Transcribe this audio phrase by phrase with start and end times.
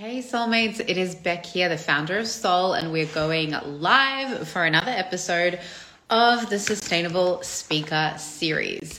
[0.00, 4.64] Hey, soulmates, it is Beck here, the founder of SoL, and we're going live for
[4.64, 5.60] another episode
[6.08, 8.98] of the Sustainable Speaker Series.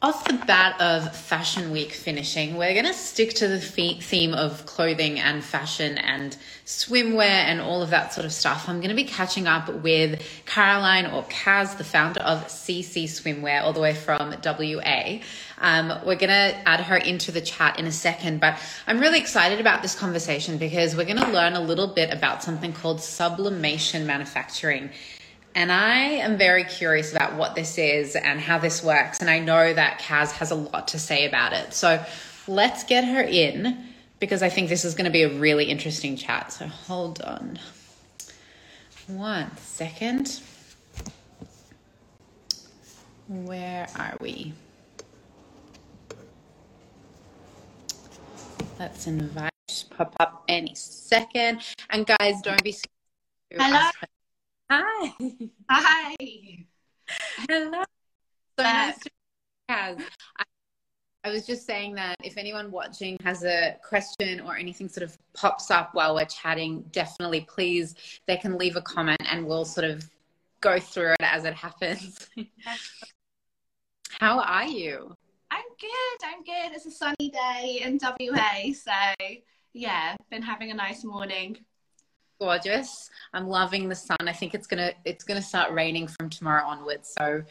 [0.00, 4.64] Off the bat of Fashion Week finishing, we're going to stick to the theme of
[4.64, 8.68] clothing and fashion and swimwear and all of that sort of stuff.
[8.68, 13.06] I'm going to be catching up with Caroline or Caz, the founder of CEA CEA
[13.06, 15.18] Swimwear, all the way from WA.
[15.58, 19.18] Um, we're going to add her into the chat in a second, but I'm really
[19.18, 23.00] excited about this conversation because we're going to learn a little bit about something called
[23.00, 24.90] sublimation manufacturing.
[25.58, 29.18] And I am very curious about what this is and how this works.
[29.18, 31.74] And I know that Caz has a lot to say about it.
[31.74, 32.00] So
[32.46, 33.76] let's get her in
[34.20, 36.52] because I think this is going to be a really interesting chat.
[36.52, 37.58] So hold on
[39.08, 40.40] one second.
[43.26, 44.52] Where are we?
[48.78, 49.50] Let's invite
[49.90, 51.62] pop up any second.
[51.90, 53.60] And guys, don't be scared.
[53.60, 53.90] Hello.
[54.70, 55.14] Hi.
[55.70, 56.16] Hi.
[57.48, 57.82] Hello.
[58.58, 59.10] So nice to
[59.70, 59.96] I,
[61.24, 65.16] I was just saying that if anyone watching has a question or anything sort of
[65.34, 67.94] pops up while we're chatting, definitely please,
[68.26, 70.08] they can leave a comment and we'll sort of
[70.60, 72.28] go through it as it happens.
[74.20, 75.14] How are you?
[75.50, 76.26] I'm good.
[76.26, 76.76] I'm good.
[76.76, 78.72] It's a sunny day in WA.
[78.74, 78.92] So,
[79.72, 81.58] yeah, been having a nice morning
[82.40, 83.10] gorgeous.
[83.32, 84.16] I'm loving the sun.
[84.26, 87.14] I think it's gonna it's gonna start raining from tomorrow onwards.
[87.18, 87.42] So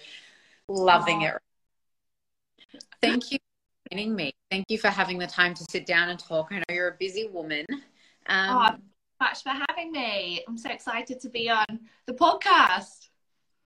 [0.68, 1.36] loving it.
[3.02, 4.34] Thank you for joining me.
[4.52, 6.48] Thank you for having the time to sit down and talk.
[6.52, 7.66] I know you're a busy woman.
[8.28, 8.76] Um, oh,
[9.20, 10.44] much for having me.
[10.48, 11.66] I'm so excited to be on
[12.06, 13.10] the podcast.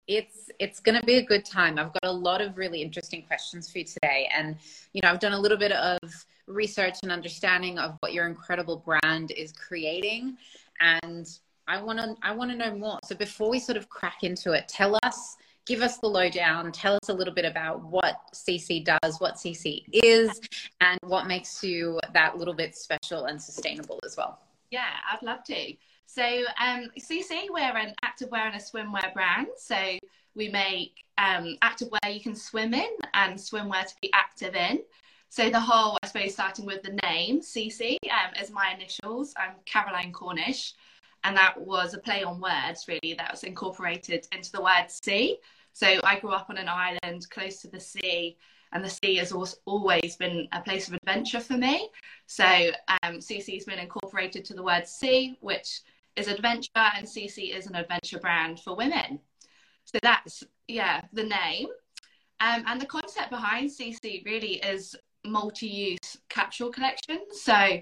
[0.07, 1.79] It's it's going to be a good time.
[1.79, 4.57] I've got a lot of really interesting questions for you today, and
[4.93, 5.99] you know I've done a little bit of
[6.47, 10.37] research and understanding of what your incredible brand is creating
[10.79, 11.27] and
[11.67, 12.99] I want to I want to know more.
[13.05, 16.71] So before we sort of crack into it, tell us, give us the lowdown.
[16.71, 20.41] Tell us a little bit about what CEA CEA does, what CEA CEA is,
[20.81, 24.39] and what makes you that little bit special and sustainable as well.
[24.71, 25.73] Yeah, I'd love to.
[26.07, 26.23] So
[26.59, 29.47] um, CEA CEA, we're an activewear and a swimwear brand.
[29.57, 29.97] So
[30.35, 34.79] we make um, activewear you can swim in and swimwear to be active in.
[35.31, 39.33] So the whole, I suppose, starting with the name CEA CEA um, as my initials.
[39.37, 40.73] I'm Caroline Cornish,
[41.23, 45.37] and that was a play on words really that was incorporated into the word sea.
[45.71, 48.35] So I grew up on an island close to the sea,
[48.73, 51.87] and the sea has always been a place of adventure for me.
[52.25, 55.79] So um, CEA CEA has been incorporated to the word sea, which
[56.17, 59.21] is adventure, and CEA CEA is an adventure brand for women.
[59.85, 61.67] So that's yeah the name.
[62.41, 64.93] Um, and the concept behind CEA CEA really is
[65.25, 67.19] multi-use capsule collection.
[67.31, 67.81] So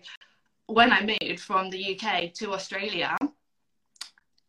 [0.67, 3.15] when I moved from the UK to Australia,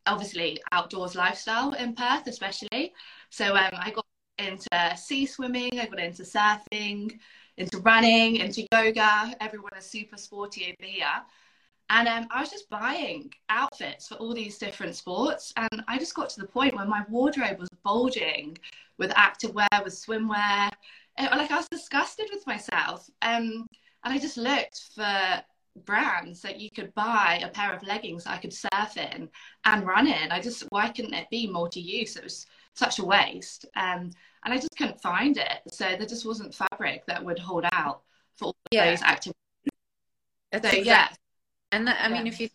[0.06, 2.92] obviously outdoors lifestyle in Perth, especially.
[3.30, 4.04] So um, I got
[4.38, 7.18] into sea swimming, I got into surfing,
[7.56, 9.34] into running, into yoga.
[9.40, 11.22] Everyone is super sporty over here.
[11.90, 15.52] And um, I was just buying outfits for all these different sports.
[15.56, 18.56] And I just got to the point where my wardrobe was bulging
[18.96, 20.70] with activewear, with swimwear,
[21.18, 23.08] like I was disgusted with myself.
[23.22, 23.66] Um,
[24.04, 25.42] and I just looked for
[25.84, 29.28] brands that you could buy a pair of leggings I could surf in
[29.64, 30.32] and run in.
[30.32, 32.16] I just, why couldn't it be multi-use?
[32.16, 33.66] It was such a waste.
[33.76, 34.10] Um,
[34.44, 35.60] and I just couldn't find it.
[35.68, 38.02] So there just wasn't fabric that would hold out
[38.36, 38.90] for all yeah.
[38.90, 39.34] those activities.
[40.50, 40.84] That's so, exactly.
[40.86, 41.08] yeah.
[41.72, 42.48] And that, I mean, if you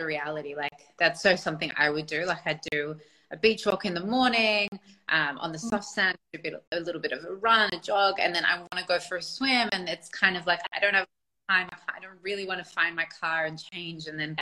[0.00, 2.24] the reality, like that's so something I would do.
[2.24, 2.96] Like I do
[3.30, 4.68] a beach walk in the morning,
[5.08, 5.68] um, on the mm.
[5.68, 8.58] soft sand, a, bit, a little bit of a run, a jog, and then I
[8.58, 9.68] want to go for a swim.
[9.72, 11.06] And it's kind of like I don't have
[11.48, 11.68] time.
[11.88, 14.36] I don't really want to find my car and change, and then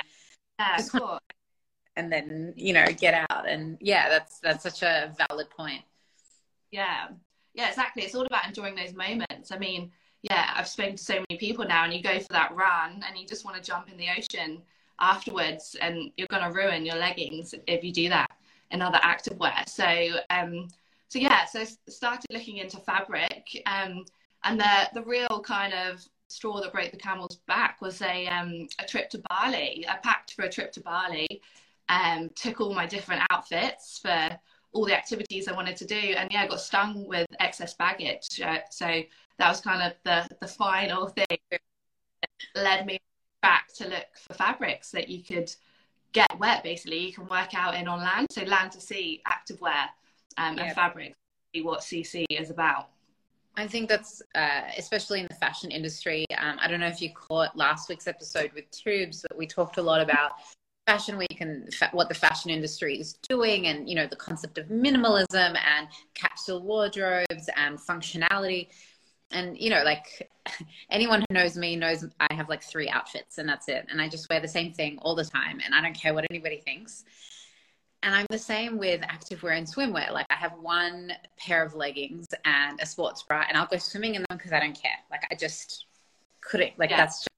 [0.59, 1.19] yeah, cool.
[1.97, 3.49] and then you know get out.
[3.49, 5.83] And yeah, that's that's such a valid point.
[6.71, 7.09] Yeah,
[7.55, 8.03] yeah, exactly.
[8.03, 9.53] It's all about enjoying those moments.
[9.53, 9.91] I mean,
[10.23, 13.19] yeah, I've spoken to so many people now, and you go for that run, and
[13.19, 14.63] you just want to jump in the ocean
[15.01, 18.31] afterwards, and you're going to ruin your leggings if you do that
[18.71, 19.69] in other activewear.
[19.69, 20.69] So um,
[21.09, 24.05] so yeah, so started looking into fabric, um,
[24.45, 28.69] and the the real kind of straw that broke the camel's back was a um,
[28.79, 29.87] a trip to Bali.
[29.89, 31.41] I packed for a trip to Bali,
[31.89, 34.39] um, took all my different outfits for
[34.73, 38.41] all the activities I wanted to do, and yeah, I got stung with excess baggage.
[38.45, 38.87] Uh, so
[39.39, 41.61] that was kind of the the final thing that
[42.55, 42.99] led me
[43.41, 45.51] back to look for fabrics that you could
[46.19, 49.61] get wet basically you can work out in on land so land to sea active
[49.61, 49.89] wear
[50.37, 50.65] um, yeah.
[50.65, 51.15] and fabric
[51.63, 52.89] what CEA CEA is about
[53.57, 56.25] I think that's uh, especially in the fashion industry.
[56.39, 59.79] Um, I don't know if you caught last week's episode with Tubes, but we talked
[59.79, 60.31] a lot about
[60.87, 64.59] fashion week and fa- what the fashion industry is doing, and you know the concept
[64.59, 68.69] of minimalism and capsule wardrobes and functionality.
[69.31, 70.31] And you know, like
[70.91, 73.87] anyone who knows me knows I have like three outfits, and that's it.
[73.91, 76.27] And I just wear the same thing all the time, and I don't care what
[76.31, 77.05] anybody thinks.
[78.03, 80.13] And I'm the same with activewear and swimwear.
[80.13, 84.15] Like I have one pair of leggings and a sports bra, and I'll go swimming
[84.15, 84.99] in them because I don't care.
[85.11, 85.87] Like I just
[86.41, 86.79] couldn't.
[86.79, 86.99] Like yeah.
[86.99, 87.29] that's just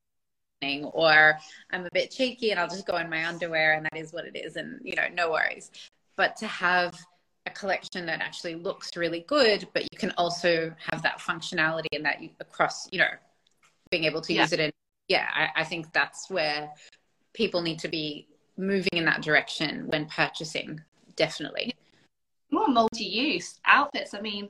[0.92, 1.38] or
[1.70, 4.26] I'm a bit cheeky and I'll just go in my underwear and that is what
[4.26, 5.70] it is, and you know, no worries.
[6.16, 6.98] But to have
[7.50, 12.05] a collection that actually looks really good, but you can also have that functionality and
[12.05, 13.11] that you, across, you know,
[13.91, 14.43] being able to yeah.
[14.43, 14.70] use it in.
[15.08, 16.70] Yeah, I, I think that's where
[17.32, 20.81] people need to be moving in that direction when purchasing,
[21.17, 21.75] definitely.
[22.50, 24.14] More multi use outfits.
[24.14, 24.49] I mean,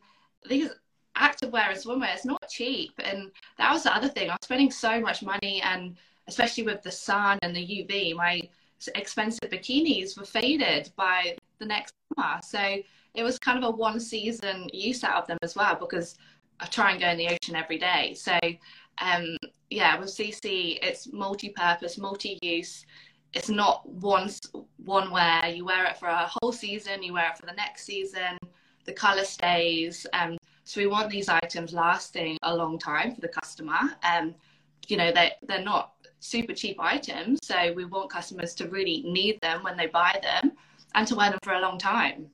[0.49, 0.71] these
[1.17, 2.93] activewear and swimwear is not cheap.
[3.03, 4.31] And that was the other thing.
[4.31, 8.43] I was spending so much money, and especially with the sun and the UV, my
[8.95, 12.41] expensive bikinis were faded by the next summer.
[12.43, 12.83] So
[13.15, 16.17] it was kind of a one season use out of them as well because
[16.59, 18.15] I try and go in the ocean every day.
[18.15, 18.39] So
[18.99, 19.37] um,
[19.71, 22.85] yeah, with CEA CEA, it's multi purpose, multi use
[23.33, 24.31] it's not one
[24.85, 25.49] one wear.
[25.49, 27.03] You wear it for a whole season.
[27.03, 28.39] You wear it for the next season.
[28.85, 30.07] The color stays.
[30.13, 33.79] Um, so we want these items lasting a long time for the customer.
[34.03, 34.35] Um,
[34.89, 39.41] you know, they they're not super cheap items, so we want customers to really need
[39.41, 40.53] them when they buy them
[40.95, 42.27] and to wear them for a long time.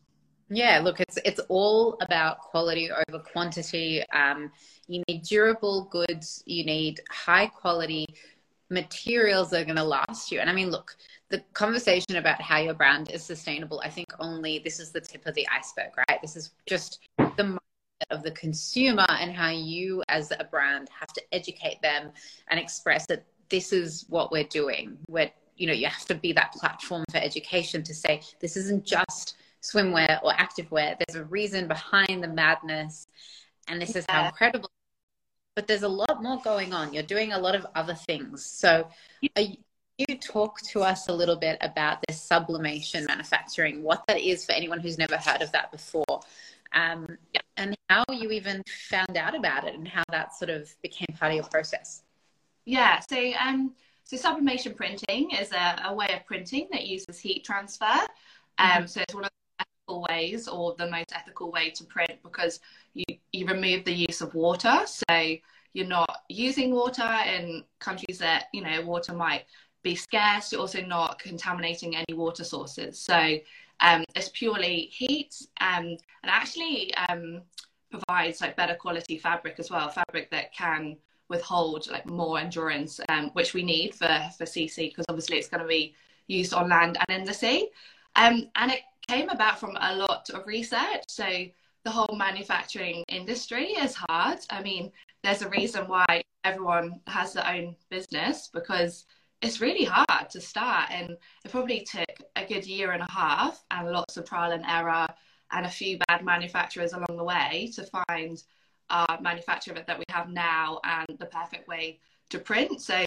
[0.49, 4.05] Yeah, look, it's it's all about quality over quantity.
[4.11, 4.53] Um,
[4.87, 6.43] you need durable goods.
[6.47, 8.07] You need high quality
[8.71, 10.41] materials that are going to last you.
[10.41, 10.97] And I mean, look,
[11.31, 15.27] the conversation about how your brand is sustainable, I think only this is the tip
[15.27, 16.21] of the iceberg, right?
[16.21, 17.59] This is just the
[18.11, 22.11] of the consumer and how you as a brand have to educate them
[22.49, 24.99] and express that this is what we're doing.
[25.09, 28.85] We're, you know, you have to be that platform for education to say this isn't
[28.85, 30.97] just swimwear or activewear.
[30.99, 33.09] There's a reason behind the madness.
[33.69, 33.99] And this yeah.
[33.99, 34.71] is how incredible
[35.57, 36.93] but there's a lot more going on.
[36.93, 38.45] You're doing a lot of other things.
[38.45, 38.89] So,
[39.99, 44.53] you talk to us a little bit about this sublimation manufacturing, what that is for
[44.53, 46.21] anyone who's never heard of that before,
[46.75, 47.17] um,
[47.57, 51.33] and how you even found out about it and how that sort of became part
[51.33, 52.03] of your process?
[52.67, 53.73] Yeah, so um,
[54.07, 57.85] so sublimation printing is a, a way of printing that uses heat transfer.
[58.59, 58.87] Um, mm-hmm.
[58.87, 62.61] So it's one of the ethical ways, or the most ethical way to print, because
[62.95, 64.83] you, you remove the use of water.
[64.87, 65.37] So
[65.73, 69.45] you're not using water in countries that, you know, water might
[69.83, 70.53] be scarce.
[70.53, 73.01] You're also not contaminating any water sources.
[73.01, 73.39] So
[73.81, 75.85] um, it's purely heat um,
[76.23, 77.43] and actually um,
[77.91, 80.97] provides like better quality fabric as well, fabric that can
[81.29, 85.49] withhold like more endurance, um, which we need for, for CEA CEA because obviously it's
[85.49, 85.95] going to be
[86.27, 87.69] used on land and in the sea.
[88.15, 91.05] Um, and it came about from a lot of research.
[91.09, 91.47] So
[91.85, 94.39] the whole manufacturing industry is hard.
[94.51, 94.91] I mean,
[95.23, 99.05] there's a reason why everyone has their own business because
[99.43, 101.11] it's really hard to start and
[101.45, 105.07] it probably took a good year and a half and lots of trial and error
[105.53, 108.43] and a few bad manufacturers along the way to find
[108.91, 111.99] our manufacturer that we have now and the perfect way
[112.31, 113.05] to print so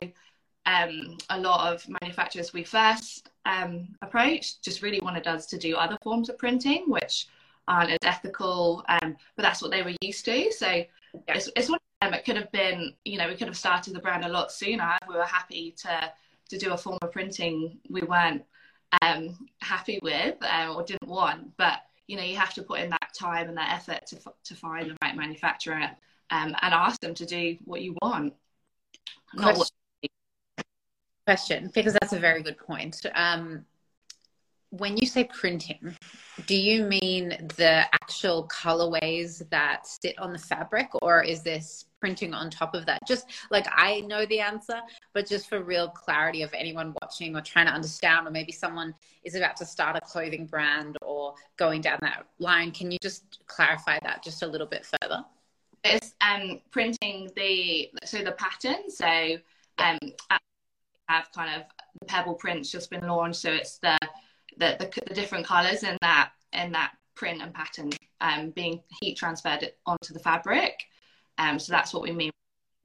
[0.66, 5.76] um, a lot of manufacturers we first um, approached just really wanted us to do
[5.76, 7.28] other forms of printing which
[7.70, 10.52] aren't as ethical, um, but that's what they were used to.
[10.52, 10.88] So yeah.
[11.30, 12.14] it's, it's one of them.
[12.20, 14.98] It could have been, you know, we could have started the brand a lot sooner.
[15.08, 16.12] We were happy to
[16.50, 18.44] to do a form of printing we weren't
[19.04, 22.90] um, happy with um, or didn't want, but you know, you have to put in
[22.90, 25.92] that time and that effort to to find the right manufacturer
[26.32, 28.34] um, and ask them to do what you want.
[29.38, 29.58] Question.
[29.58, 29.72] What-
[31.28, 33.06] Question, because that's a very good point.
[33.14, 33.64] Um,
[34.72, 35.96] when you say printing,
[36.48, 42.34] do you mean the actual colorways that sit on the fabric, or is this printing
[42.34, 43.00] on top of that?
[43.08, 44.82] Just like I know the answer,
[45.14, 48.94] but just for real clarity of anyone watching or trying to understand, or maybe someone
[49.24, 53.40] is about to start a clothing brand or going down that line, can you just
[53.48, 55.24] clarify that just a little bit further?
[55.84, 58.90] It's um, printing the so the pattern.
[58.90, 59.38] So
[59.78, 59.98] um,
[60.30, 60.38] I
[61.08, 61.68] have kind of
[62.00, 63.98] the pebble prints just been launched, so it's the
[64.58, 67.92] the, the, the different colors in that in that print and pattern
[68.22, 70.74] um, being heat transferred onto the fabric.
[71.40, 72.32] Um, so that's what we mean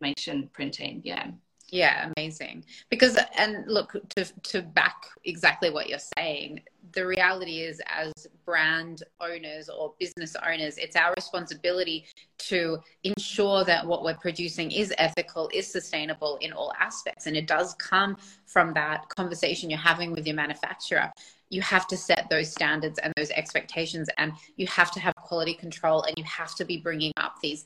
[0.00, 1.02] sublimation printing.
[1.04, 1.30] Yeah.
[1.70, 2.64] Yeah, amazing.
[2.88, 4.94] Because and look to to back
[5.25, 6.61] exactly what you're saying,
[6.92, 8.12] the reality is as
[8.44, 12.04] brand owners or business owners, it's our responsibility
[12.38, 17.26] to ensure that what we're producing is ethical, is sustainable in all aspects.
[17.26, 21.11] And it does come from that conversation you're having with your manufacturer.
[21.50, 25.54] You have to set those standards and those expectations, and you have to have quality
[25.54, 27.64] control, and you have to be bringing up these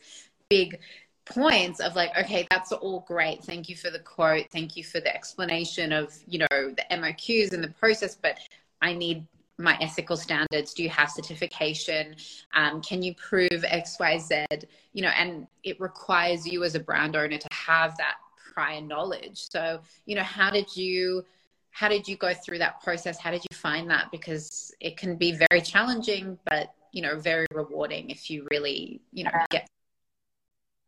[0.48, 0.78] big
[1.24, 3.44] points of like okay that's all great.
[3.44, 4.46] Thank you for the quote.
[4.50, 8.38] Thank you for the explanation of you know the moqs and the process but
[8.80, 9.26] i need
[9.60, 10.72] my ethical standards.
[10.72, 12.14] Do you have certification?
[12.54, 17.38] Um, can you prove xyz you know and it requires you as a brand owner
[17.38, 18.14] to have that
[18.54, 19.46] prior knowledge.
[19.50, 21.24] So you know how did you
[21.70, 23.18] how did you go through that process?
[23.18, 24.10] How did you find that?
[24.10, 29.24] Because it can be very challenging but you know very rewarding if you really you
[29.24, 29.68] know get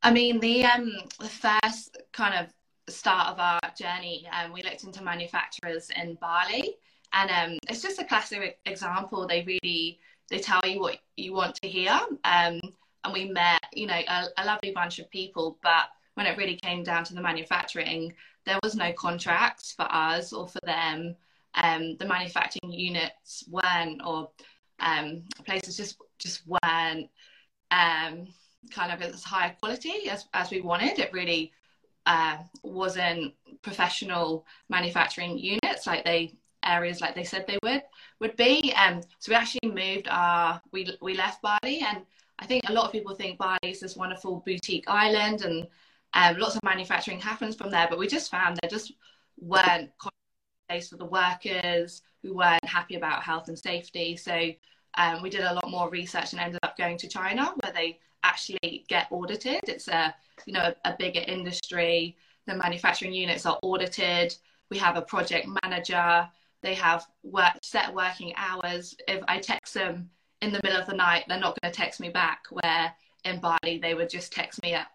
[0.03, 2.53] I mean, the um, the first kind of
[2.93, 6.77] start of our journey, um, we looked into manufacturers in Bali,
[7.13, 9.27] and um, it's just a classic example.
[9.27, 11.93] They really they tell you what you want to hear,
[12.25, 12.61] um,
[13.05, 15.59] and we met, you know, a, a lovely bunch of people.
[15.63, 18.15] But when it really came down to the manufacturing,
[18.47, 21.17] there was no contracts for us or for them.
[21.55, 24.31] Um, the manufacturing units weren't, or
[24.79, 27.11] um, places just just weren't.
[27.71, 28.29] Um,
[28.75, 30.99] kind of as high quality as, as we wanted.
[30.99, 31.53] It really
[32.07, 37.83] uh, wasn't professional manufacturing units like they areas like they said they would
[38.21, 38.73] would be.
[38.75, 42.03] Um, so we actually moved our we we left Bali, and
[42.39, 45.67] I think a lot of people think Bali is this wonderful boutique island, and
[46.15, 47.87] um, lots of manufacturing happens from there.
[47.89, 48.93] But we just found there just
[49.39, 49.91] weren't
[50.71, 54.17] place for the workers who weren't happy about health and safety.
[54.17, 54.53] So
[54.97, 57.99] um, we did a lot more research and ended up going to China, where they
[58.23, 59.61] actually get audited.
[59.65, 60.15] It's a
[60.47, 62.17] you know a, bigger industry.
[62.47, 64.35] The manufacturing units are audited.
[64.71, 66.29] We have a project manager.
[66.63, 68.95] They have work, set working hours.
[69.09, 70.11] If I text them
[70.43, 72.45] in the middle of the night, they're not going to text me back.
[72.51, 72.93] Where
[73.25, 74.89] in Bali, they would just text me at,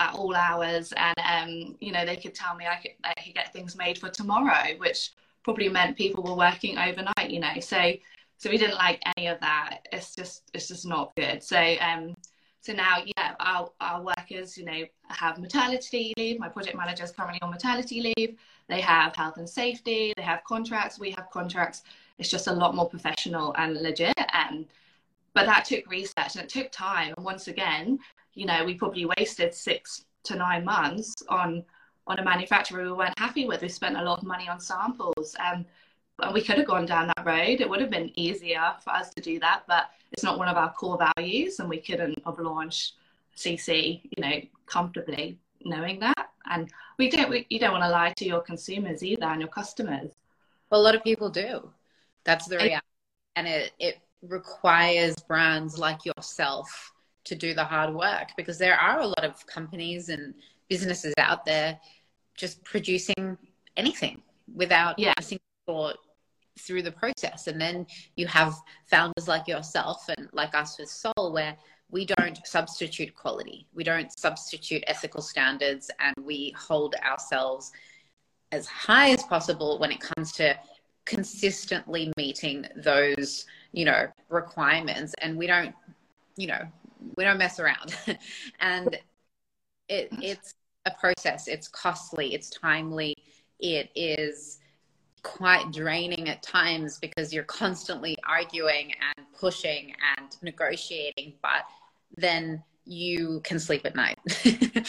[0.00, 3.34] at all hours, and um, you know they could tell me I could, I could
[3.34, 5.10] get things made for tomorrow, which
[5.42, 7.30] probably meant people were working overnight.
[7.30, 7.92] You know, so
[8.36, 9.80] so we didn't like any of that.
[9.92, 11.42] It's just it's just not good.
[11.42, 12.14] So um,
[12.64, 16.38] so now, yeah, our, our workers, you know, have maternity leave.
[16.38, 18.38] My project manager is currently on maternity leave.
[18.68, 20.14] They have health and safety.
[20.16, 20.98] They have contracts.
[20.98, 21.82] We have contracts.
[22.16, 24.14] It's just a lot more professional and legit.
[24.32, 24.64] And
[25.34, 27.12] but that took research and it took time.
[27.18, 27.98] And once again,
[28.32, 31.64] you know, we probably wasted six to nine months on
[32.06, 33.60] on a manufacturer we weren't happy with.
[33.60, 35.36] We spent a lot of money on samples.
[35.38, 35.66] Um, and
[36.32, 37.60] we could have gone down that road.
[37.60, 40.56] It would have been easier for us to do that, but it's not one of
[40.56, 42.94] our core values, and we couldn't have launched
[43.36, 46.30] CEA CEA, you know, comfortably knowing that.
[46.50, 49.50] And we don't, we, you don't want to lie to your consumers either and your
[49.50, 50.12] customers.
[50.70, 51.70] Well, a lot of people do.
[52.24, 52.86] That's the reality,
[53.36, 56.92] and it it requires brands like yourself
[57.24, 60.34] to do the hard work because there are a lot of companies and
[60.68, 61.78] businesses out there
[62.34, 63.36] just producing
[63.76, 64.22] anything
[64.54, 65.12] without yeah.
[65.18, 65.98] a single thought
[66.58, 67.46] through the process.
[67.46, 68.54] And then you have
[68.86, 71.56] founders like yourself and like us with SoL, where
[71.90, 77.72] we don't substitute quality, we don't substitute ethical standards, and we hold ourselves
[78.52, 80.56] as high as possible when it comes to
[81.04, 85.14] consistently meeting those you know requirements.
[85.20, 85.74] And we don't
[86.36, 86.62] you know
[87.16, 87.96] we don't mess around.
[88.60, 88.98] And
[89.88, 90.54] it it's
[90.86, 91.48] a process.
[91.48, 92.34] It's costly.
[92.34, 93.14] It's timely.
[93.60, 94.58] It is
[95.24, 101.64] quite draining at times because you're constantly arguing and pushing and negotiating, but
[102.16, 104.18] then you can sleep at night.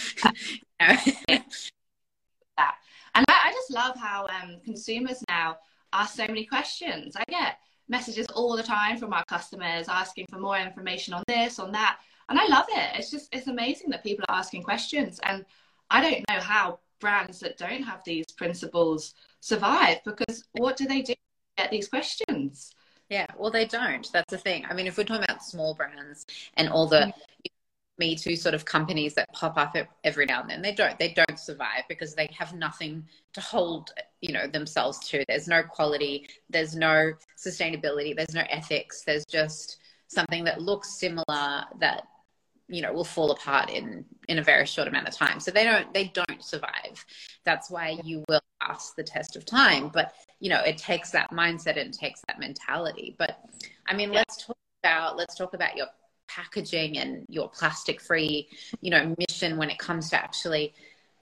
[3.18, 5.56] And I, I, just love how um, consumers now
[5.94, 7.15] ask so many questions.
[7.15, 11.58] I get messages all the time from our customers asking for more information on this,
[11.58, 12.00] on that.
[12.27, 12.89] And I love it.
[12.96, 15.22] It's just, it's amazing that people are asking questions.
[15.24, 15.46] And
[15.89, 19.13] I don't know how brands that don't have these principles
[19.46, 21.14] survive because what do they do
[21.56, 22.72] get these questions?
[23.10, 24.12] Yeah, well, they don't.
[24.12, 24.66] That's the thing.
[24.68, 26.25] I mean, if we're talking about small brands
[26.56, 27.14] and all the
[27.98, 30.98] me too sort of companies that pop up every now and then, they don't.
[30.98, 35.24] They don't survive because they have nothing to hold, you know, themselves to.
[35.28, 36.28] There's no quality.
[36.50, 38.16] There's no sustainability.
[38.16, 39.04] There's no ethics.
[39.06, 42.08] There's just something that looks similar that
[42.67, 45.39] you know will fall apart in in a very short amount of time.
[45.39, 47.05] So they don't they don't survive.
[47.43, 49.89] That's why you will pass the test of time.
[49.89, 53.15] But you know it takes that mindset and takes that mentality.
[53.17, 53.39] But
[53.88, 54.19] i mean yeah.
[54.19, 55.88] let's talk about let's talk about your
[56.27, 58.50] packaging and your plastic free
[58.81, 60.74] you know mission when it comes to actually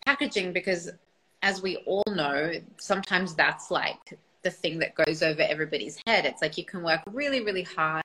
[0.06, 0.54] packaging.
[0.54, 0.90] Because
[1.42, 6.26] as we all know, sometimes that's like the thing that goes over everybody's head.
[6.26, 8.04] It's like you can work really, really hard,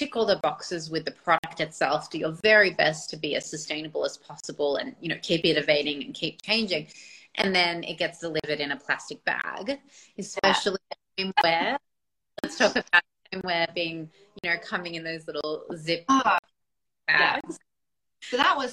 [0.00, 3.44] tick all the boxes with the product itself, do your very best to be as
[3.44, 6.86] sustainable as possible and, you know, keep innovating and keep changing.
[7.34, 9.78] And then it gets delivered in a plastic bag,
[10.18, 10.78] especially
[11.18, 11.26] yeah.
[11.26, 11.76] swimwear.
[12.42, 14.10] Let's talk about swimwear being,
[14.42, 16.38] you know, coming in those little zip oh,
[17.06, 17.42] bags.
[17.44, 17.56] Yeah.
[18.22, 18.72] So that was,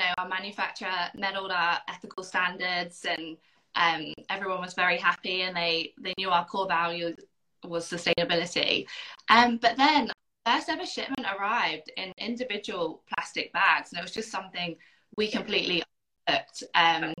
[0.00, 3.36] you know, our manufacturer met all our ethical standards and
[3.76, 7.14] um, everyone was very happy and they, they knew our core value
[7.62, 8.86] was sustainability.
[9.30, 10.10] Um, but then
[10.46, 14.76] first ever shipment arrived in individual plastic bags and it was just something
[15.16, 15.82] we completely
[16.28, 16.62] looked.
[16.74, 17.14] Um,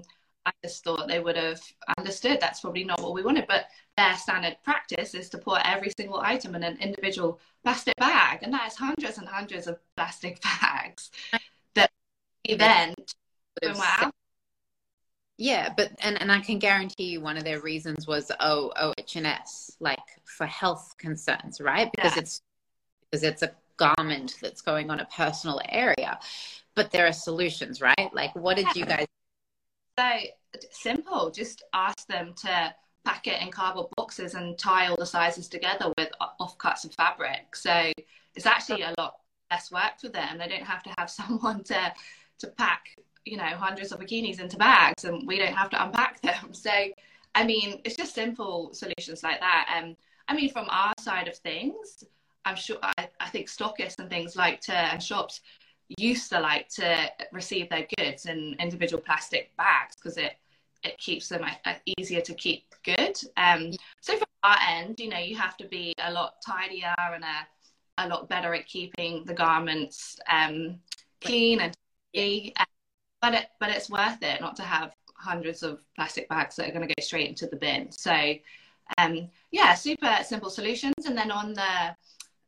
[0.46, 1.60] I just thought they would have
[1.96, 3.66] understood that's probably not what we wanted, but
[3.96, 8.52] their standard practice is to put every single item in an individual plastic bag, and
[8.52, 11.10] that is hundreds and hundreds of plastic bags
[11.74, 11.90] that
[12.58, 12.94] then
[15.36, 18.92] yeah, but and, and I can guarantee you one of their reasons was oh oh
[18.98, 21.90] H and S like for health concerns, right?
[21.90, 22.22] Because yeah.
[22.22, 22.42] it's
[23.14, 26.18] because it's a garment that's going on a personal area.
[26.74, 28.10] But there are solutions, right?
[28.12, 29.06] Like what did you guys
[29.96, 30.10] So
[30.72, 35.48] simple, just ask them to pack it in cardboard boxes and tie all the sizes
[35.48, 37.54] together with offcuts of fabric.
[37.54, 37.92] So
[38.34, 39.14] it's actually a lot
[39.52, 40.38] less work for them.
[40.38, 41.92] They don't have to have someone to
[42.40, 46.20] to pack you know hundreds of bikinis into bags and we don't have to unpack
[46.20, 46.70] them so
[47.34, 49.96] i mean it's just simple solutions like that and um,
[50.28, 52.04] i mean from our side of things
[52.44, 55.40] i'm sure i, I think stockists and things like to and shops
[55.98, 60.32] used to like to receive their goods in individual plastic bags because it
[60.82, 63.70] it keeps them uh, easier to keep good um
[64.00, 68.04] so from our end you know you have to be a lot tidier and a,
[68.04, 70.76] a lot better at keeping the garments um
[71.20, 71.76] clean and
[73.20, 76.72] but it but it's worth it not to have hundreds of plastic bags that are
[76.72, 77.90] going to go straight into the bin.
[77.90, 78.34] So
[78.98, 81.06] um, yeah, super simple solutions.
[81.06, 81.96] And then on the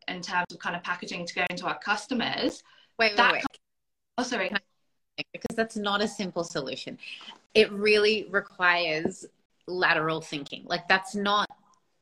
[0.09, 2.63] in terms of kind of packaging to go into our customers.
[2.99, 3.45] Wait, wait, wait.
[4.19, 4.51] oh, sorry.
[5.33, 6.99] Because that's not a simple solution.
[7.55, 9.25] It really requires
[9.67, 10.65] lateral thinking.
[10.67, 11.49] Like that's not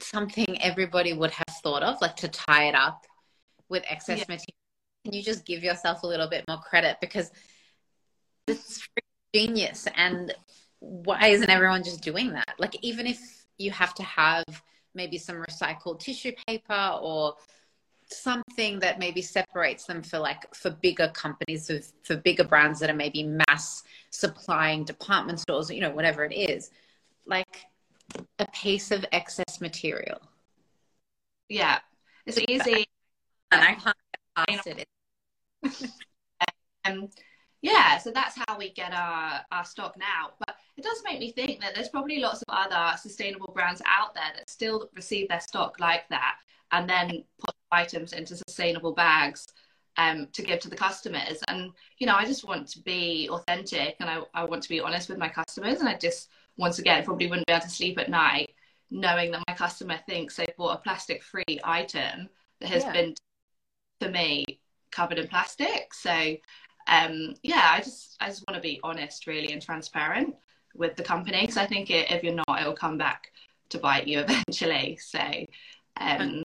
[0.01, 3.07] something everybody would have thought of, like to tie it up
[3.69, 4.25] with excess yeah.
[4.29, 4.55] material.
[5.05, 6.97] Can you just give yourself a little bit more credit?
[7.01, 7.31] Because
[8.47, 8.87] it's
[9.35, 9.87] genius.
[9.97, 10.35] And
[10.81, 12.55] why isn't everyone just doing that?
[12.59, 13.21] Like, even if
[13.59, 14.45] you have to have
[14.95, 17.35] maybe some recycled tissue paper or
[18.23, 22.91] something that maybe separates them for like for bigger companies for, for bigger brands that
[22.91, 26.71] are maybe mass supplying department stores you know whatever it is
[27.27, 27.67] like
[28.39, 30.21] a piece of excess material.
[31.49, 31.79] Yeah.
[32.27, 32.87] It's easy.
[33.51, 33.97] And i can't
[34.47, 34.89] get past it.
[36.87, 37.09] Um,
[37.63, 40.33] yeah, so that's how we get our, our stock now.
[40.39, 44.15] But it does make me think that there's probably lots of other sustainable brands out
[44.15, 46.35] there that still receive their stock like that
[46.75, 49.47] and then put items into sustainable bags
[49.97, 51.39] um, to give to the customers.
[51.49, 54.81] And, you know, I just want to be authentic and I, I want to be
[54.81, 55.79] honest with my customers.
[55.79, 58.51] And I just, once again, probably wouldn't be able to sleep at night
[58.91, 62.29] knowing that my customer thinks they bought a plastic free item
[62.61, 62.93] that has yeah.
[62.93, 63.15] been,
[64.01, 64.45] for me,
[64.91, 65.95] covered in plastic.
[65.95, 66.37] So,
[66.87, 70.35] um, yeah, I just I just want to be honest, really, and transparent
[70.75, 73.33] with the company because I think it, if you're not, it will come back
[73.71, 74.99] to bite you eventually.
[75.03, 75.21] So,
[76.01, 76.43] um,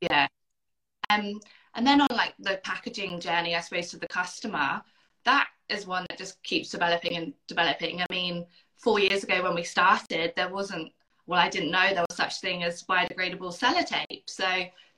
[0.00, 0.26] yeah,
[1.10, 1.40] um,
[1.74, 4.82] and then on like the packaging journey, I suppose to the customer,
[5.24, 8.00] that is one that just keeps developing and developing.
[8.00, 10.92] I mean, four years ago when we started, there wasn't
[11.26, 14.22] well, I didn't know there was such thing as biodegradable sellotape.
[14.26, 14.46] So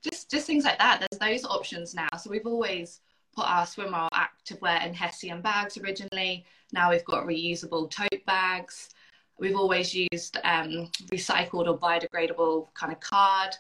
[0.03, 1.01] just just things like that.
[1.01, 2.09] There's those options now.
[2.19, 3.01] So we've always
[3.35, 6.45] put our swimwear activewear and Hessian bags originally.
[6.73, 8.91] Now we've got reusable tote bags.
[9.39, 13.55] We've always used um, recycled or biodegradable kind of card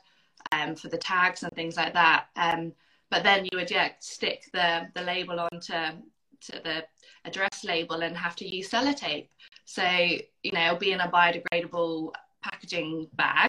[0.52, 2.26] um, for the tags and things like that.
[2.36, 2.72] Um,
[3.10, 5.72] but then you would yeah, stick the, the label onto
[6.40, 6.84] to the
[7.24, 9.28] address label and have to use sellotape.
[9.64, 12.12] So, you know, it'll be in a biodegradable
[12.42, 13.48] packaging bag,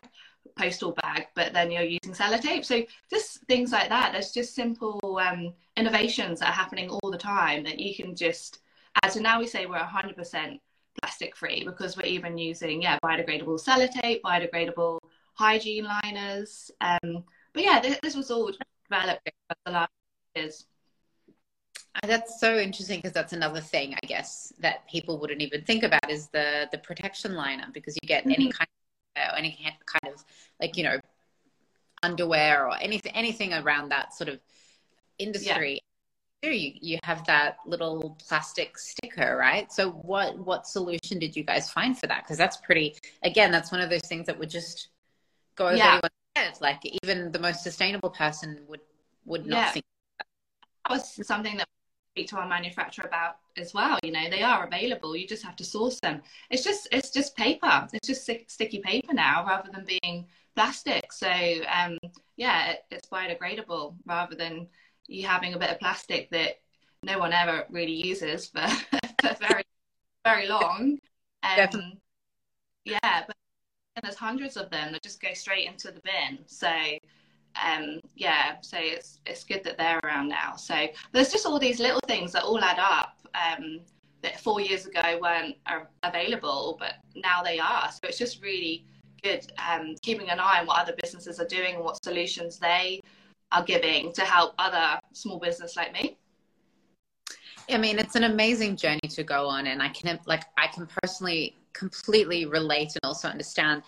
[0.58, 2.66] postal bag, but then you're using sellotape.
[2.66, 4.12] So just things like that.
[4.12, 8.60] There's just simple um, innovations that are happening all the time that you can just
[9.04, 9.12] add.
[9.12, 10.60] So now we say we're 100%
[11.02, 15.00] plastic free because we're even using yeah biodegradable sellotape, biodegradable
[15.34, 16.72] hygiene liners.
[16.82, 17.24] Um,
[17.54, 18.52] but yeah, this, this was all
[18.90, 19.30] developed
[19.66, 19.92] the last
[20.36, 20.66] years.
[22.06, 26.10] That's so interesting because that's another thing I guess that people wouldn't even think about
[26.10, 28.34] is the the protection liner because you get mm-hmm.
[28.34, 28.68] any kind
[29.16, 30.24] of any kind of
[30.62, 31.00] like you know
[32.04, 34.40] underwear or anything anything around that sort of
[35.18, 35.82] industry
[36.42, 36.50] do.
[36.50, 39.72] You, you have that little plastic sticker, right?
[39.72, 42.24] So what what solution did you guys find for that?
[42.24, 42.96] Because that's pretty.
[43.24, 44.90] Again, that's one of those things that would just
[45.56, 45.88] go over yeah.
[45.94, 46.58] anyone's head.
[46.62, 48.82] Like even the most sustainable person would
[49.26, 49.72] would not yeah.
[49.72, 49.86] think.
[50.18, 50.28] That.
[50.86, 51.68] that was something that
[52.16, 54.00] we speak to our manufacturer about as well.
[54.04, 55.16] You know, they are available.
[55.16, 56.22] You just have to source them.
[56.50, 57.88] It's just it's just paper.
[57.94, 61.12] It's just sticky paper now, rather than being plastic.
[61.14, 61.98] So um,
[62.38, 64.68] yeah, it, it's biodegradable rather than
[65.10, 66.56] you having a bit of plastic that
[67.04, 68.68] no one ever really uses for,
[69.22, 69.64] for very
[70.26, 71.00] very long.
[71.44, 71.94] Um,
[72.86, 73.36] yeah, but
[74.04, 76.40] there's hundreds of them that just go straight into the bin.
[76.46, 76.72] So
[77.66, 80.56] um, yeah, so it's it's good that they're around now.
[80.56, 83.82] So there's just all these little things that all add up um,
[84.22, 85.56] that four years ago weren't
[86.04, 87.90] available, but now they are.
[87.92, 88.86] So it's just really
[89.24, 93.02] good um, keeping an eye on what other businesses are doing and what solutions they
[93.52, 96.18] are giving to help other small business like me.
[97.70, 100.88] I mean, it's an amazing journey to go on, and I can like I can
[101.02, 103.84] personally completely relate and also understand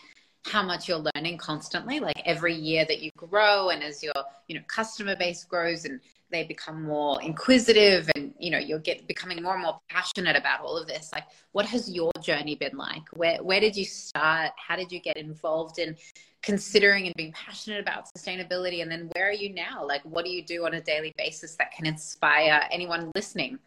[0.46, 2.00] how much you're learning constantly.
[2.00, 4.14] Like every year that you grow and as your
[4.48, 6.00] you know customer base grows and
[6.32, 10.62] they become more inquisitive and you know you're get becoming more and more passionate about
[10.62, 13.04] all of this like what has your journey been like?
[13.14, 14.52] Where where did you start?
[14.56, 15.96] How did you get involved in
[16.42, 20.32] considering and being passionate about sustainability and then where are you now like what do
[20.32, 23.60] you do on a daily basis that can inspire anyone listening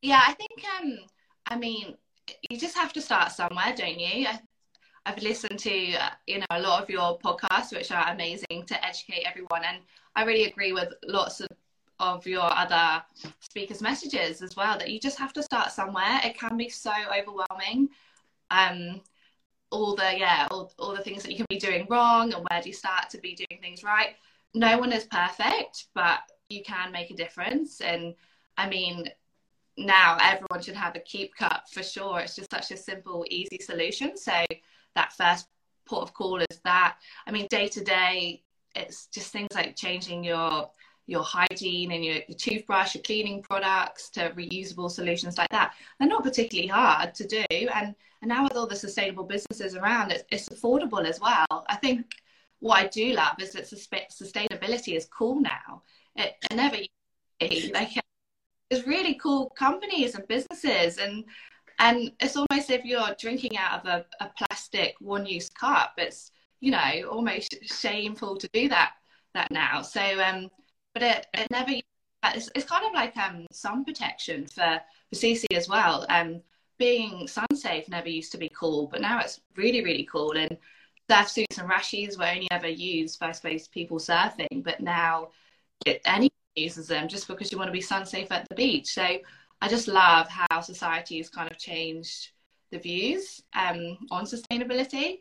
[0.00, 0.98] yeah i think um
[1.48, 1.94] i mean
[2.48, 4.40] you just have to start somewhere don't you I,
[5.06, 8.84] I've listened to uh, you know a lot of your podcasts, which are amazing to
[8.84, 9.78] educate everyone, and
[10.16, 11.48] I really agree with lots of
[12.00, 13.02] of your other
[13.38, 14.76] speakers' messages as well.
[14.76, 16.20] That you just have to start somewhere.
[16.24, 17.88] It can be so overwhelming.
[18.50, 19.00] Um,
[19.70, 22.62] all the yeah, all, all the things that you can be doing wrong, and where
[22.62, 24.16] do you start to be doing things right?
[24.54, 27.80] No one is perfect, but you can make a difference.
[27.80, 28.14] And
[28.56, 29.08] I mean,
[29.76, 32.20] now everyone should have a keep cup for sure.
[32.20, 34.16] It's just such a simple, easy solution.
[34.16, 34.44] So
[34.94, 35.48] that first
[35.86, 36.96] port of call is that.
[37.26, 38.42] I mean, day to day,
[38.74, 40.70] it's just things like changing your
[41.06, 45.74] your hygiene and your, your, toothbrush, your cleaning products to reusable solutions like that.
[45.98, 50.10] They're not particularly hard to do, and and now with all the sustainable businesses around,
[50.10, 51.64] it's, it's affordable as well.
[51.68, 52.06] I think
[52.60, 55.82] what I do love is that sustainability is cool now.
[56.16, 56.76] It, it never
[57.72, 57.90] like
[58.70, 61.24] there's really cool companies and businesses and
[61.78, 66.70] and it's almost if you're drinking out of a, a plastic one-use cup it's you
[66.70, 68.92] know almost shameful to do that
[69.34, 70.48] that now so um
[70.96, 71.72] but it, it never
[72.34, 74.80] it's, it's kind of like um sun protection for
[75.10, 76.06] for CEA CEA as well.
[76.08, 76.40] Um
[76.78, 80.32] being sun safe never used to be cool but now it's really really cool.
[80.32, 80.56] And
[81.10, 85.28] surf suits and rashies were only ever used for I people surfing but now
[85.84, 88.94] it, anyone uses them just because you want to be sun safe at the beach.
[88.94, 89.06] So
[89.60, 92.30] I just love how society has kind of changed
[92.70, 95.20] the views um, on sustainability.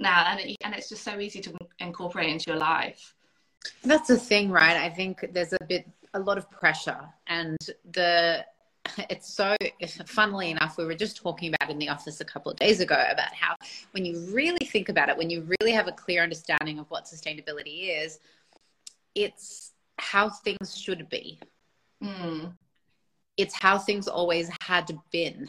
[0.00, 3.15] Now, and, it, and it's just so easy to incorporate into your life.
[3.82, 4.76] That's the thing, right?
[4.76, 7.56] I think there's a bit, a lot of pressure, and
[7.92, 8.44] the
[9.10, 9.56] it's so
[10.06, 13.04] funnily enough we were just talking about in the office a couple of days ago
[13.10, 13.52] about how
[13.90, 17.04] when you really think about it when you really have a clear understanding of what
[17.04, 18.20] sustainability is
[19.16, 21.40] it's how things should be
[22.00, 22.52] mm
[23.36, 25.48] it's how things always had been.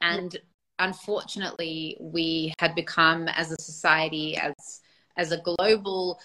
[0.00, 0.36] And
[0.78, 4.80] unfortunately, we had become as a society, as
[5.16, 6.18] as a global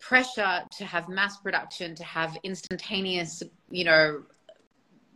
[0.00, 4.22] pressure to have mass production, to have instantaneous, you know,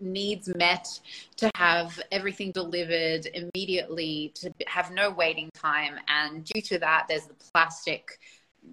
[0.01, 0.89] needs met,
[1.37, 5.97] to have everything delivered immediately, to have no waiting time.
[6.09, 8.19] And due to that, there's the plastic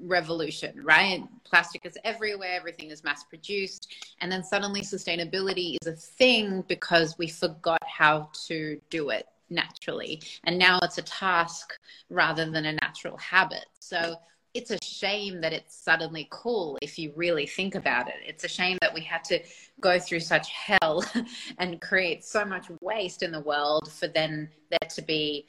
[0.01, 1.23] revolution, right?
[1.43, 3.93] Plastic is everywhere, everything is mass produced.
[4.21, 10.21] And then suddenly sustainability is a thing because we forgot how to do it naturally.
[10.43, 11.73] And now it's a task
[12.09, 13.65] rather than a natural habit.
[13.79, 14.15] So
[14.57, 18.15] it's a shame that it's suddenly cool if you really think about it.
[18.25, 19.39] It's a shame that we had to
[19.79, 21.05] go through such hell
[21.59, 25.45] and create so much waste in the world for then there to be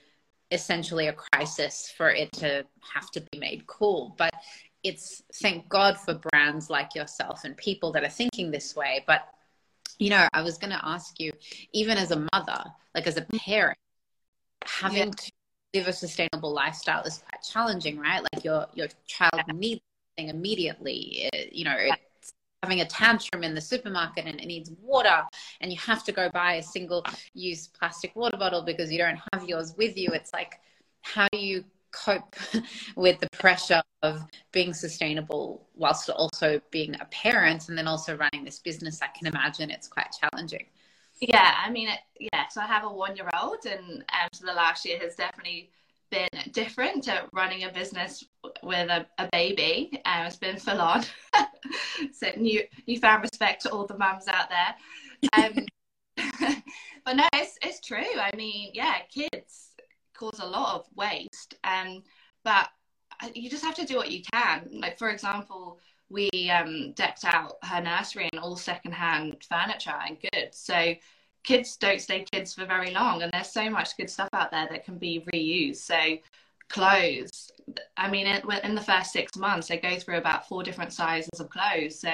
[0.50, 4.14] essentially a crisis for it to have to be made cool.
[4.18, 4.34] But
[4.84, 9.04] it's thank God for brands like yourself and people that are thinking this way.
[9.06, 9.26] But
[9.98, 11.32] you know, I was going to ask you,
[11.72, 12.62] even as a mother,
[12.94, 13.78] like as a parent,
[14.64, 15.12] having yeah.
[15.16, 15.32] to
[15.78, 18.22] live a sustainable lifestyle is quite challenging, right?
[18.32, 19.80] Like your your child needs
[20.16, 21.28] something immediately.
[21.32, 21.76] It, you know,
[22.62, 25.22] having a tantrum in the supermarket and it needs water
[25.60, 29.20] and you have to go buy a single use plastic water bottle because you don't
[29.32, 30.58] have yours with you it's like
[31.02, 32.36] how do you cope
[32.96, 38.44] with the pressure of being sustainable whilst also being a parent and then also running
[38.44, 39.00] this business?
[39.02, 40.66] I can imagine it's quite challenging.
[41.20, 41.98] Yeah, I mean, it,
[42.32, 42.46] yeah.
[42.48, 45.70] So I have a one-year-old, and um, so the last year has definitely
[46.10, 48.24] been different to running a business
[48.62, 50.00] with a, a baby.
[50.06, 51.04] Um, it's been full on.
[52.12, 55.44] so new newfound respect to all the mums out there.
[55.44, 55.66] Um,
[57.04, 57.98] but no, it's it's true.
[58.20, 59.74] I mean, yeah, kids
[60.14, 62.02] cause a lot of waste, um,
[62.44, 62.68] but
[63.34, 64.68] you just have to do what you can.
[64.72, 70.58] Like for example, we um, decked out her nursery in all secondhand furniture and goods.
[70.58, 70.94] So
[71.44, 74.68] kids don't stay kids for very long, and there's so much good stuff out there
[74.70, 75.76] that can be reused.
[75.76, 76.18] So
[76.68, 77.50] clothes.
[77.96, 81.50] I mean, in the first six months, they go through about four different sizes of
[81.50, 81.98] clothes.
[81.98, 82.10] So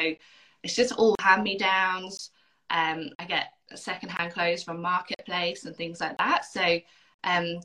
[0.62, 2.30] it's just all hand me downs.
[2.70, 6.44] Um, I get secondhand clothes from marketplace and things like that.
[6.44, 6.80] So
[7.24, 7.61] um,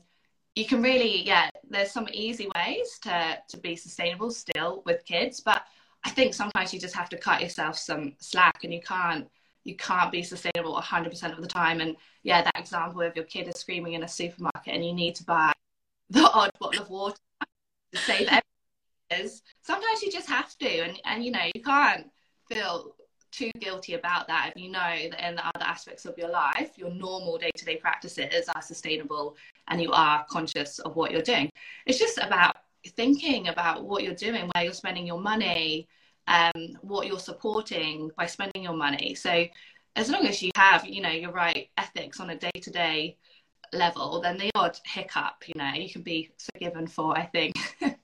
[0.54, 5.40] you can really, yeah, there's some easy ways to to be sustainable still with kids,
[5.40, 5.62] but
[6.04, 9.28] I think sometimes you just have to cut yourself some slack, and you can't
[9.64, 11.80] you can't be sustainable 100% of the time.
[11.80, 15.14] And yeah, that example of your kid is screaming in a supermarket, and you need
[15.16, 15.52] to buy
[16.10, 17.16] the odd bottle of water
[17.92, 18.28] to save
[19.10, 19.38] everything.
[19.62, 22.06] Sometimes you just have to, and and you know you can't
[22.48, 22.94] feel
[23.32, 26.76] too guilty about that if you know that in the other aspects of your life,
[26.76, 29.36] your normal day to day practices are sustainable
[29.68, 31.50] and you are conscious of what you're doing.
[31.86, 32.56] It's just about
[32.88, 35.88] thinking about what you're doing, where you're spending your money,
[36.26, 39.14] um, what you're supporting by spending your money.
[39.14, 39.44] So
[39.96, 43.16] as long as you have, you know, your right ethics on a day to day
[43.72, 47.56] level, then the odd hiccup, you know, you can be forgiven for, I think.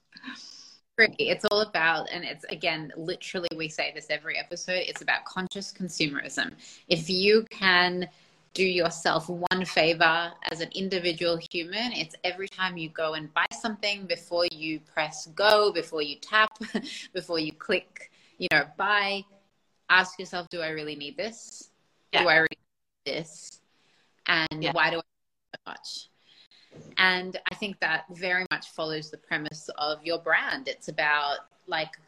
[0.99, 5.71] It's all about, and it's again, literally, we say this every episode, it's about conscious
[5.71, 6.53] consumerism.
[6.89, 8.09] If you can
[8.57, 13.45] do yourself one favor as an individual human, it's every time you go and buy
[13.53, 16.49] something before you press go, before you tap,
[17.13, 19.23] before you click, you know, buy,
[19.91, 21.69] ask yourself, do I really need this?
[22.15, 22.23] Yeah.
[22.23, 22.59] Do I really
[23.07, 23.61] need this?
[24.27, 24.73] And yeah.
[24.73, 26.09] why do I need so much?
[26.97, 30.67] And I think that very much follows the premise of your brand.
[30.67, 31.99] It's about like,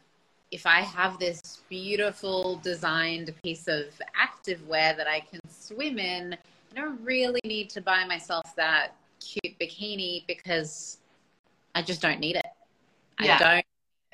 [0.49, 3.85] if I have this beautiful designed piece of
[4.19, 6.33] activewear that I can swim in,
[6.71, 10.97] I don't really need to buy myself that cute bikini because
[11.75, 12.45] I just don't need it.
[13.21, 13.37] Yeah.
[13.41, 13.63] I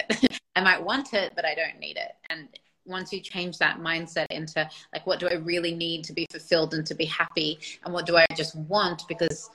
[0.09, 0.39] don't.
[0.55, 2.13] I might want it, but I don't need it.
[2.29, 2.47] And
[2.85, 6.73] once you change that mindset into like, what do I really need to be fulfilled
[6.73, 7.59] and to be happy?
[7.83, 9.49] And what do I just want because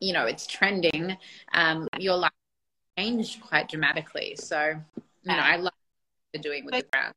[0.00, 1.16] you know it's trending
[1.52, 2.30] um, your life
[2.98, 5.72] changed quite dramatically so you know i love
[6.42, 7.12] doing with the brand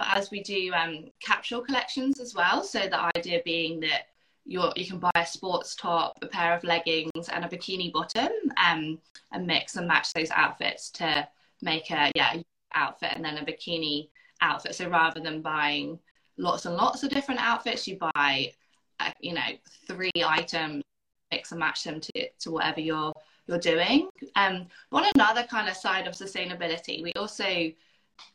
[0.00, 4.08] as we do um, capsule collections as well so the idea being that
[4.44, 8.30] you you can buy a sports top a pair of leggings and a bikini bottom
[8.64, 8.98] um,
[9.32, 11.26] and mix and match those outfits to
[11.62, 12.34] make a yeah
[12.74, 14.08] outfit and then a bikini
[14.40, 15.98] outfit so rather than buying
[16.38, 18.50] lots and lots of different outfits you buy
[19.00, 19.50] uh, you know
[19.86, 20.82] three items
[21.30, 23.12] mix and match them to, to whatever you're
[23.46, 24.08] you're doing.
[24.36, 27.70] Um, on another kind of side of sustainability, we also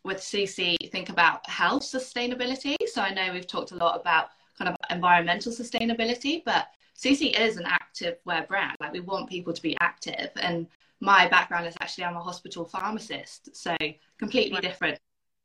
[0.03, 2.75] with CEA CEA think about health sustainability.
[2.87, 6.67] So I know we've talked a lot about kind of environmental sustainability, but
[6.97, 8.75] CEA CEA is an active wear brand.
[8.79, 10.29] Like we want people to be active.
[10.37, 10.67] And
[11.01, 13.75] my background is actually I'm a hospital pharmacist, so
[14.17, 14.97] completely different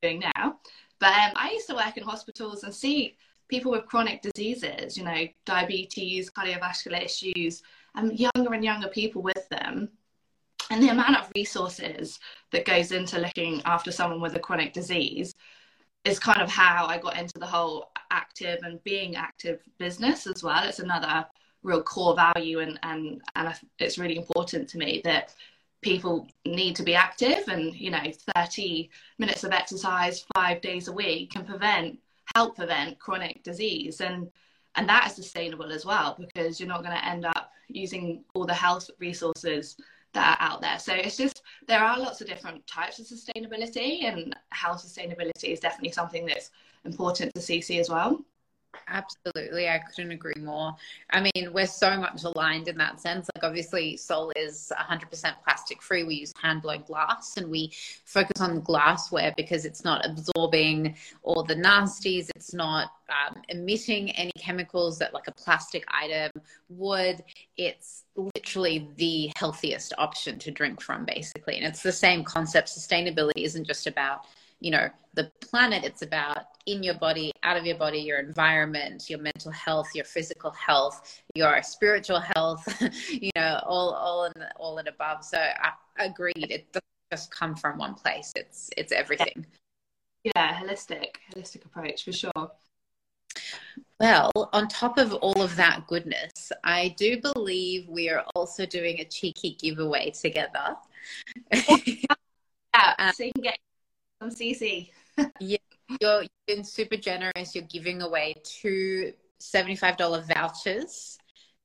[0.03, 0.59] doing now.
[0.99, 3.17] But um, I used to work in hospitals and see
[3.49, 7.63] people with chronic diseases, you know, diabetes, cardiovascular issues,
[7.97, 9.89] and younger and younger people with them.
[10.71, 12.21] And the amount of resources
[12.53, 15.35] that goes into looking after someone with a chronic disease
[16.05, 20.43] is kind of how I got into the whole active and being active business as
[20.43, 20.67] well.
[20.67, 21.27] It's another
[21.63, 25.35] real core value, and and and it's really important to me that
[25.83, 27.49] people need to be active.
[27.49, 28.03] And you know,
[28.35, 31.99] thirty minutes of exercise five days a week can prevent
[32.35, 34.31] help prevent chronic disease and
[34.77, 38.47] and that is sustainable as well because you're not going to end up using all
[38.47, 39.77] the health resources
[40.13, 40.79] that are out there.
[40.79, 45.61] So it's just there are lots of different types of sustainability and health sustainability is
[45.61, 46.51] definitely something that's
[46.85, 48.25] important to CEA CEA as well
[48.89, 50.75] Absolutely, I couldn't agree more.
[51.11, 53.29] I mean, we're so much aligned in that sense.
[53.35, 56.03] Like, obviously, SoL is 100% plastic free.
[56.05, 57.73] We use hand blown glass and we
[58.05, 64.33] focus on glassware because it's not absorbing all the nasties, it's not um, emitting any
[64.39, 66.31] chemicals that, like, a plastic item
[66.69, 67.23] would.
[67.57, 71.57] It's literally the healthiest option to drink from, basically.
[71.57, 72.69] And it's the same concept.
[72.69, 74.27] Sustainability isn't just about
[74.61, 79.11] you know the planet it's about in your body out of your body your environment
[79.11, 82.65] your mental health your physical health your spiritual health
[83.11, 85.73] you know all all in all and above so I,
[86.05, 86.51] agreed.
[86.51, 88.33] It doesn't just come from one place.
[88.37, 89.47] It's it's everything.
[90.25, 92.51] Yeah, holistic, holistic approach for sure.
[93.99, 99.01] Well, on top of all of that goodness, I do believe we are also doing
[99.01, 100.77] a cheeky giveaway together.
[101.53, 103.59] yeah, so you can get
[104.21, 105.31] some CEA CEA.
[105.41, 105.59] yeah,
[106.01, 107.55] you're, you've been super generous.
[107.55, 111.19] You're giving away two $75 vouchers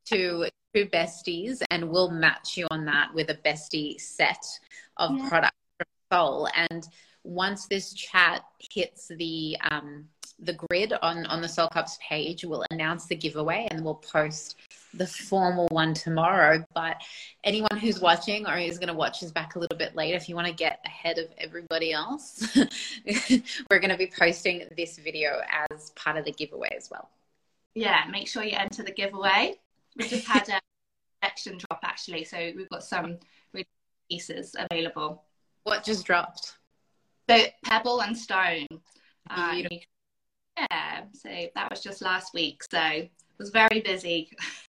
[0.06, 4.44] to two besties, and we'll match you on that with a bestie set
[4.98, 5.30] of yeah.
[5.30, 6.50] products from SoL.
[6.56, 6.88] And
[7.24, 10.06] once this chat hits the um,
[10.40, 14.58] the grid on on the SoL Cups page, we'll announce the giveaway and we'll post
[14.98, 16.66] the formal one tomorrow.
[16.74, 16.98] But
[17.44, 20.30] anyone who's watching or is going to watch us back a little bit later, if
[20.30, 22.56] you want to get ahead of everybody else,
[23.06, 27.10] we're going to be posting this video as part of the giveaway as well.
[27.74, 29.56] Yeah, make sure you enter the giveaway.
[29.98, 30.60] We just had a
[31.22, 33.18] collection drop actually, so we've got some
[34.10, 35.24] pieces available.
[35.64, 36.58] What just dropped?
[37.30, 38.68] So Pebble and Stone.
[39.30, 39.62] Uh,
[40.58, 42.62] yeah, so that was just last week.
[42.70, 44.32] So was very busy.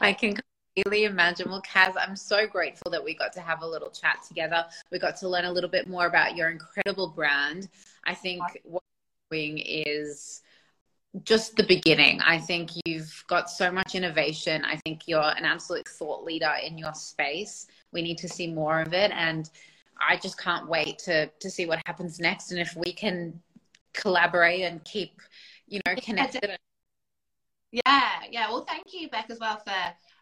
[0.00, 0.36] I can
[0.74, 1.50] completely imagine.
[1.50, 4.64] Well, Caz, I'm so grateful that we got to have a little chat together.
[4.90, 7.68] We got to learn a little bit more about your incredible brand.
[8.04, 8.82] I think what
[9.30, 10.42] you're doing is
[11.24, 12.20] just the beginning.
[12.20, 14.64] I think you've got so much innovation.
[14.64, 17.66] I think you're an absolute thought leader in your space.
[17.92, 19.10] We need to see more of it.
[19.12, 19.50] And
[20.00, 22.52] I just can't wait to to see what happens next.
[22.52, 23.40] And if we can
[23.92, 25.20] collaborate and keep,
[25.70, 26.58] you know, connected.
[27.72, 28.50] Yeah, yeah.
[28.50, 29.72] Well, thank you, Beck, as well for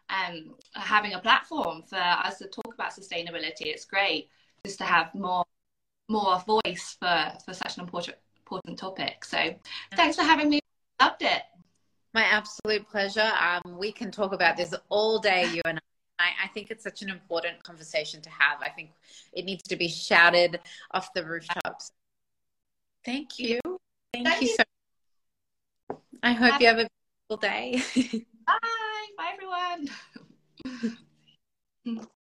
[0.09, 3.65] um, having a platform for us to talk about sustainability.
[3.65, 4.29] It's great
[4.65, 5.43] just to have more
[6.07, 9.25] more voice for for such an important important topic.
[9.25, 9.53] So,
[9.95, 10.59] thanks for having me
[10.99, 11.43] Loved it.
[12.13, 13.31] My absolute pleasure.
[13.39, 15.79] Um, we can talk about this all day, you and
[16.19, 16.31] I.
[16.43, 18.61] I think it's such an important conversation to have.
[18.61, 18.91] I think
[19.31, 20.59] it needs to be shouted
[20.91, 21.91] off the rooftops.
[23.05, 23.59] Thank you.
[24.13, 24.78] Thank, Thank you, you so much.
[26.21, 26.57] I hope Bye.
[26.59, 26.87] you have a
[27.29, 27.81] beautiful day.
[28.47, 28.57] Bye.
[29.17, 29.89] Bye, everyone.